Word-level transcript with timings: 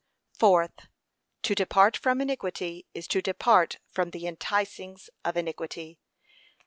Fourth, 0.33 0.87
To 1.43 1.53
depart 1.53 1.95
from 1.95 2.21
iniquity 2.21 2.87
is 2.95 3.07
to 3.09 3.21
depart 3.21 3.77
from 3.91 4.09
the 4.09 4.25
ENTICINGS 4.25 5.11
of 5.23 5.37
iniquity. 5.37 5.99